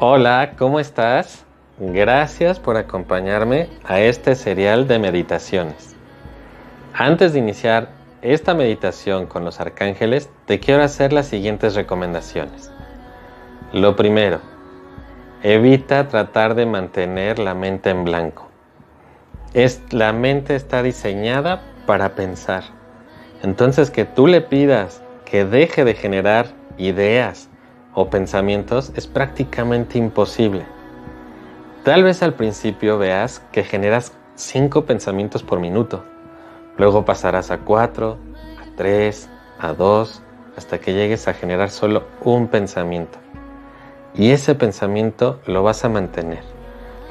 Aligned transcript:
Hola, 0.00 0.52
¿cómo 0.56 0.78
estás? 0.78 1.44
Gracias 1.80 2.60
por 2.60 2.76
acompañarme 2.76 3.68
a 3.82 3.98
este 3.98 4.36
serial 4.36 4.86
de 4.86 5.00
meditaciones. 5.00 5.96
Antes 6.94 7.32
de 7.32 7.40
iniciar 7.40 7.88
esta 8.22 8.54
meditación 8.54 9.26
con 9.26 9.44
los 9.44 9.58
arcángeles, 9.58 10.30
te 10.46 10.60
quiero 10.60 10.84
hacer 10.84 11.12
las 11.12 11.26
siguientes 11.26 11.74
recomendaciones. 11.74 12.70
Lo 13.72 13.96
primero, 13.96 14.40
evita 15.42 16.06
tratar 16.06 16.54
de 16.54 16.66
mantener 16.66 17.40
la 17.40 17.54
mente 17.54 17.90
en 17.90 18.04
blanco. 18.04 18.48
Es, 19.52 19.82
la 19.90 20.12
mente 20.12 20.54
está 20.54 20.84
diseñada 20.84 21.60
para 21.86 22.14
pensar. 22.14 22.62
Entonces 23.42 23.90
que 23.90 24.04
tú 24.04 24.28
le 24.28 24.42
pidas 24.42 25.02
que 25.24 25.44
deje 25.44 25.84
de 25.84 25.94
generar 25.94 26.46
ideas, 26.76 27.48
o 27.94 28.10
pensamientos 28.10 28.92
es 28.94 29.06
prácticamente 29.06 29.98
imposible. 29.98 30.66
Tal 31.84 32.04
vez 32.04 32.22
al 32.22 32.34
principio 32.34 32.98
veas 32.98 33.40
que 33.52 33.64
generas 33.64 34.12
5 34.34 34.84
pensamientos 34.84 35.42
por 35.42 35.58
minuto, 35.58 36.04
luego 36.76 37.04
pasarás 37.04 37.50
a 37.50 37.58
4, 37.58 38.18
a 38.60 38.76
3, 38.76 39.30
a 39.58 39.72
2, 39.72 40.22
hasta 40.56 40.78
que 40.78 40.92
llegues 40.92 41.28
a 41.28 41.34
generar 41.34 41.70
solo 41.70 42.04
un 42.22 42.48
pensamiento. 42.48 43.18
Y 44.14 44.30
ese 44.30 44.54
pensamiento 44.54 45.40
lo 45.46 45.62
vas 45.62 45.84
a 45.84 45.88
mantener, 45.88 46.42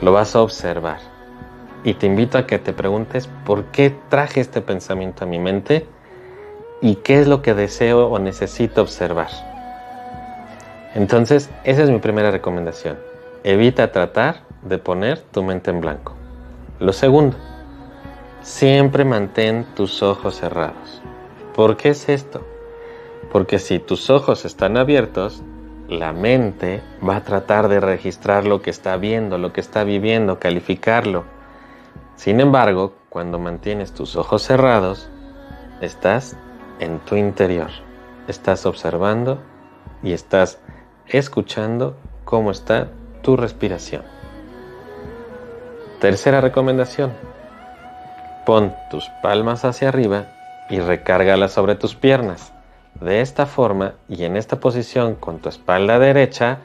lo 0.02 0.12
vas 0.12 0.35
a 0.35 0.41
observar. 0.41 0.99
Y 1.84 1.94
te 1.94 2.05
invito 2.07 2.38
a 2.38 2.46
que 2.46 2.59
te 2.59 2.73
preguntes 2.73 3.30
por 3.46 3.66
qué 3.66 3.96
traje 4.09 4.41
este 4.41 4.62
pensamiento 4.62 5.23
a 5.23 5.27
mi 5.27 5.40
mente 5.40 5.88
y 6.82 6.96
qué 6.96 7.20
es 7.20 7.27
lo 7.27 7.41
que 7.41 7.54
deseo 7.54 8.07
o 8.07 8.20
necesito 8.20 8.82
observar. 8.82 9.56
Entonces, 10.97 11.51
esa 11.63 11.83
es 11.83 11.91
mi 11.91 11.99
primera 11.99 12.31
recomendación. 12.31 12.97
Evita 13.43 13.91
tratar 13.91 14.41
de 14.63 14.79
poner 14.79 15.20
tu 15.20 15.43
mente 15.43 15.70
en 15.70 15.79
blanco. 15.79 16.15
Lo 16.79 16.91
segundo, 16.91 17.37
siempre 18.41 19.05
mantén 19.05 19.67
tus 19.76 20.01
ojos 20.01 20.37
cerrados. 20.37 21.04
¿Por 21.54 21.77
qué 21.77 21.89
es 21.89 22.09
esto? 22.09 22.43
Porque 23.31 23.59
si 23.59 23.77
tus 23.77 24.09
ojos 24.09 24.43
están 24.43 24.76
abiertos, 24.76 25.43
la 25.87 26.13
mente 26.13 26.81
va 27.07 27.17
a 27.17 27.23
tratar 27.23 27.67
de 27.67 27.79
registrar 27.79 28.48
lo 28.48 28.63
que 28.63 28.71
está 28.71 28.98
viendo, 28.98 29.37
lo 29.37 29.54
que 29.54 29.61
está 29.61 29.84
viviendo, 29.84 30.39
calificarlo. 30.39 31.26
Sin 32.15 32.39
embargo, 32.39 32.95
cuando 33.09 33.37
mantienes 33.37 33.93
tus 33.93 34.15
ojos 34.15 34.41
cerrados, 34.41 35.11
estás 35.79 36.35
en 36.79 36.98
tu 37.01 37.15
interior, 37.17 37.70
estás 38.27 38.65
observando 38.65 39.37
y 40.01 40.13
estás 40.13 40.59
escuchando 41.10 41.96
cómo 42.26 42.52
está 42.52 42.90
tu 43.22 43.38
respiración. 43.38 44.04
Tercera 46.00 46.41
recomendación. 46.41 47.12
Pon 48.46 48.74
tus 48.90 49.10
palmas 49.24 49.66
hacia 49.66 49.90
arriba 49.90 50.28
y 50.70 50.80
recárgalas 50.80 51.54
sobre 51.54 51.76
tus 51.76 51.96
piernas. 51.96 52.54
De 53.02 53.22
esta 53.22 53.46
forma 53.46 53.94
y 54.08 54.24
en 54.24 54.38
esta 54.38 54.60
posición 54.60 55.16
con 55.16 55.40
tu 55.40 55.50
espalda 55.50 56.00
derecha 56.00 56.60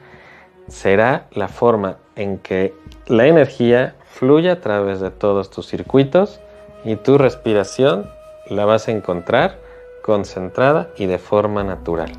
será 0.67 1.27
la 1.31 1.47
forma 1.47 1.97
en 2.15 2.37
que 2.37 2.73
la 3.07 3.27
energía 3.27 3.95
fluye 4.05 4.49
a 4.49 4.61
través 4.61 4.99
de 4.99 5.11
todos 5.11 5.49
tus 5.49 5.67
circuitos 5.67 6.39
y 6.83 6.95
tu 6.95 7.17
respiración 7.17 8.09
la 8.49 8.65
vas 8.65 8.87
a 8.87 8.91
encontrar 8.91 9.57
concentrada 10.03 10.89
y 10.97 11.05
de 11.05 11.17
forma 11.17 11.63
natural. 11.63 12.11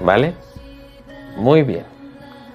¿Vale? 0.00 0.34
Muy 1.36 1.62
bien. 1.62 1.91